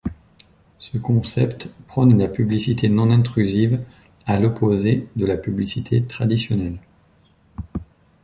[0.79, 3.79] Ce concept prône la publicité non-intrusive
[4.25, 6.79] à l'opposé de la publicité traditionnelle.